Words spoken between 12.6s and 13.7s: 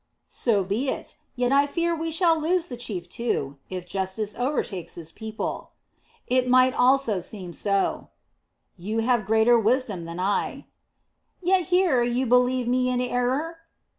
me in error."